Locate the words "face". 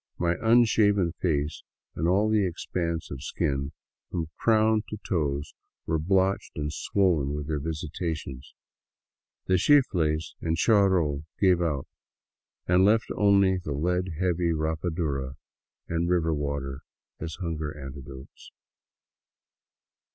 1.21-1.61